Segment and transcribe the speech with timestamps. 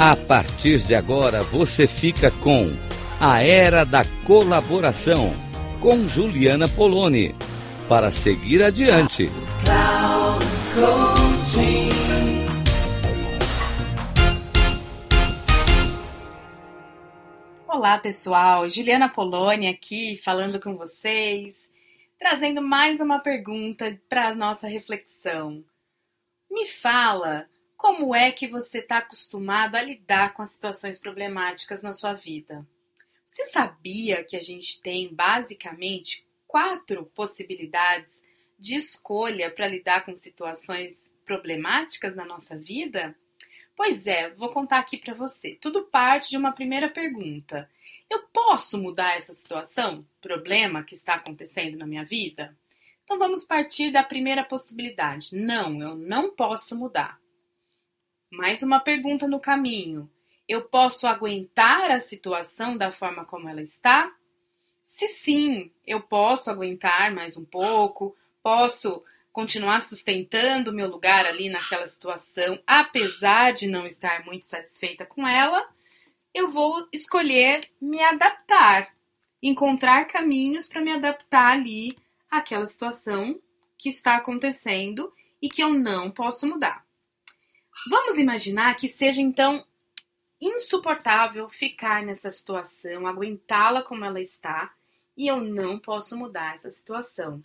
[0.00, 2.70] A partir de agora você fica com
[3.20, 5.32] A Era da Colaboração
[5.80, 7.34] com Juliana Poloni
[7.88, 9.28] para seguir adiante.
[17.66, 21.56] Olá pessoal, Juliana Poloni aqui falando com vocês,
[22.20, 25.64] trazendo mais uma pergunta para a nossa reflexão.
[26.48, 31.92] Me fala como é que você está acostumado a lidar com as situações problemáticas na
[31.92, 32.66] sua vida?
[33.24, 38.24] Você sabia que a gente tem basicamente quatro possibilidades
[38.58, 43.14] de escolha para lidar com situações problemáticas na nossa vida?
[43.76, 45.56] Pois é, vou contar aqui para você.
[45.60, 47.70] Tudo parte de uma primeira pergunta.
[48.10, 52.56] Eu posso mudar essa situação, problema que está acontecendo na minha vida?
[53.04, 55.36] Então vamos partir da primeira possibilidade.
[55.36, 57.20] Não, eu não posso mudar.
[58.30, 60.10] Mais uma pergunta no caminho.
[60.46, 64.14] Eu posso aguentar a situação da forma como ela está?
[64.84, 71.86] Se sim, eu posso aguentar mais um pouco, posso continuar sustentando meu lugar ali naquela
[71.86, 75.66] situação, apesar de não estar muito satisfeita com ela,
[76.34, 78.94] eu vou escolher me adaptar,
[79.42, 81.96] encontrar caminhos para me adaptar ali
[82.30, 83.40] àquela situação
[83.76, 86.87] que está acontecendo e que eu não posso mudar.
[87.86, 89.64] Vamos imaginar que seja então
[90.40, 94.74] insuportável ficar nessa situação, aguentá-la como ela está,
[95.16, 97.42] e eu não posso mudar essa situação.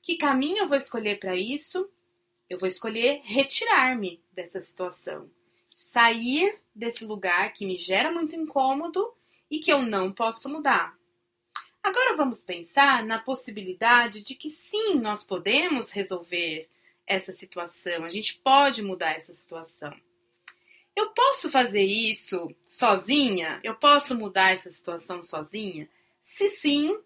[0.00, 1.88] Que caminho eu vou escolher para isso?
[2.48, 5.30] Eu vou escolher retirar-me dessa situação,
[5.74, 9.12] sair desse lugar que me gera muito incômodo
[9.50, 10.96] e que eu não posso mudar.
[11.82, 16.68] Agora vamos pensar na possibilidade de que sim, nós podemos resolver
[17.06, 19.94] essa situação, a gente pode mudar essa situação.
[20.94, 23.60] Eu posso fazer isso sozinha?
[23.64, 25.88] Eu posso mudar essa situação sozinha?
[26.22, 27.00] Se sim,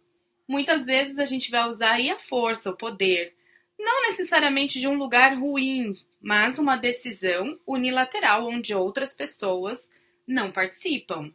[0.46, 3.34] muitas vezes a gente vai usar aí a força, o poder,
[3.78, 9.88] não necessariamente de um lugar ruim, mas uma decisão unilateral onde outras pessoas
[10.26, 11.32] não participam.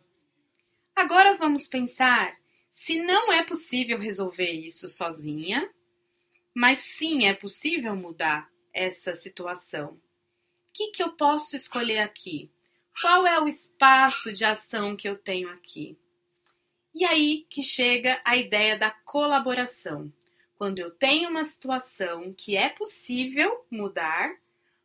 [0.95, 2.35] Agora vamos pensar
[2.73, 5.69] se não é possível resolver isso sozinha,
[6.53, 9.91] mas sim é possível mudar essa situação?
[9.91, 9.99] O
[10.73, 12.51] que, que eu posso escolher aqui?
[12.99, 15.97] Qual é o espaço de ação que eu tenho aqui?
[16.93, 20.11] E aí que chega a ideia da colaboração.
[20.55, 24.35] Quando eu tenho uma situação que é possível mudar,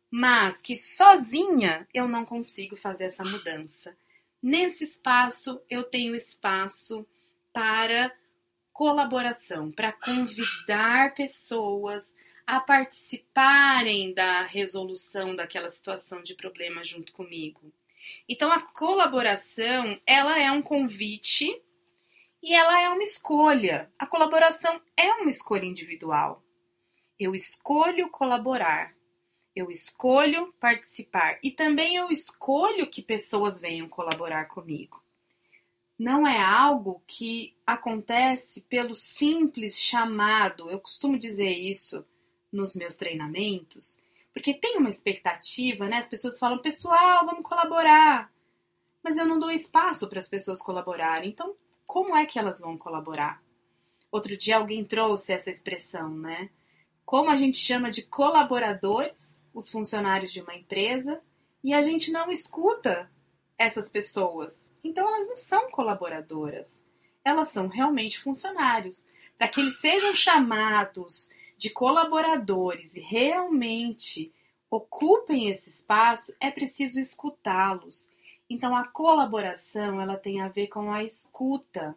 [0.09, 3.95] mas que sozinha eu não consigo fazer essa mudança.
[4.41, 7.05] Nesse espaço, eu tenho espaço
[7.51, 8.13] para
[8.77, 12.15] colaboração, para convidar pessoas
[12.45, 17.73] a participarem da resolução daquela situação de problema junto comigo.
[18.29, 21.59] Então a colaboração, ela é um convite
[22.39, 23.91] e ela é uma escolha.
[23.97, 26.43] A colaboração é uma escolha individual.
[27.19, 28.93] Eu escolho colaborar.
[29.55, 35.01] Eu escolho participar e também eu escolho que pessoas venham colaborar comigo.
[35.97, 40.69] Não é algo que acontece pelo simples chamado.
[40.69, 42.05] Eu costumo dizer isso
[42.51, 43.99] nos meus treinamentos,
[44.31, 45.97] porque tem uma expectativa, né?
[45.97, 48.31] As pessoas falam, pessoal, vamos colaborar.
[49.03, 51.29] Mas eu não dou espaço para as pessoas colaborarem.
[51.29, 53.41] Então, como é que elas vão colaborar?
[54.11, 56.49] Outro dia alguém trouxe essa expressão, né?
[57.03, 61.21] Como a gente chama de colaboradores, os funcionários de uma empresa,
[61.63, 63.09] e a gente não escuta
[63.57, 64.71] essas pessoas.
[64.83, 66.83] Então, elas não são colaboradoras.
[67.23, 69.07] Elas são realmente funcionários.
[69.37, 74.31] Para que eles sejam chamados de colaboradores e realmente
[74.69, 78.09] ocupem esse espaço, é preciso escutá-los.
[78.49, 81.95] Então a colaboração, ela tem a ver com a escuta.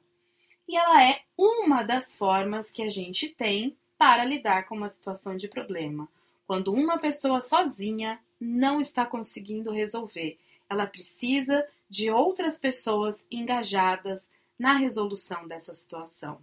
[0.66, 5.36] E ela é uma das formas que a gente tem para lidar com uma situação
[5.36, 6.08] de problema.
[6.46, 10.38] Quando uma pessoa sozinha não está conseguindo resolver,
[10.70, 16.40] ela precisa de outras pessoas engajadas na resolução dessa situação.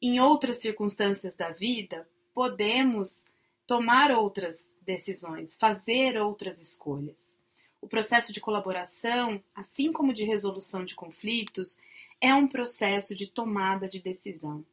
[0.00, 3.24] Em outras circunstâncias da vida, podemos
[3.66, 7.38] tomar outras decisões, fazer outras escolhas.
[7.80, 11.78] O processo de colaboração, assim como de resolução de conflitos,
[12.20, 14.64] é um processo de tomada de decisão.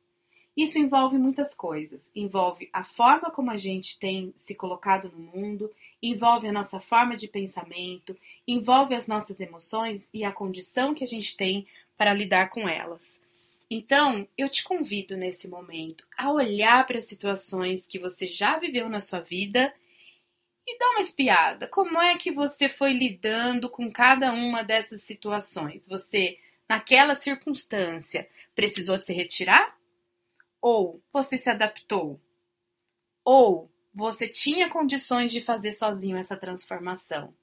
[0.55, 2.09] Isso envolve muitas coisas.
[2.15, 5.69] Envolve a forma como a gente tem se colocado no mundo,
[6.01, 8.15] envolve a nossa forma de pensamento,
[8.47, 11.67] envolve as nossas emoções e a condição que a gente tem
[11.97, 13.21] para lidar com elas.
[13.69, 18.87] Então, eu te convido nesse momento a olhar para as situações que você já viveu
[18.87, 19.73] na sua vida
[20.67, 21.67] e dá uma espiada.
[21.67, 25.87] Como é que você foi lidando com cada uma dessas situações?
[25.87, 26.37] Você,
[26.69, 29.74] naquela circunstância, precisou se retirar?
[30.67, 32.19] Ou você se adaptou?
[33.23, 37.35] Ou você tinha condições de fazer sozinho essa transformação?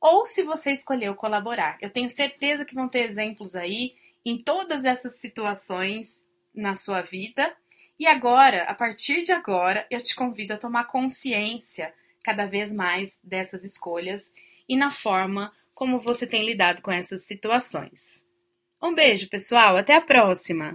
[0.00, 1.78] Ou se você escolheu colaborar.
[1.80, 3.94] Eu tenho certeza que vão ter exemplos aí
[4.24, 6.20] em todas essas situações
[6.52, 7.56] na sua vida.
[7.96, 11.94] E agora, a partir de agora, eu te convido a tomar consciência
[12.24, 14.32] cada vez mais dessas escolhas
[14.68, 18.20] e na forma como você tem lidado com essas situações.
[18.82, 20.74] Um beijo, pessoal, até a próxima!